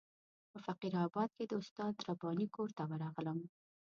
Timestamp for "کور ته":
2.55-2.83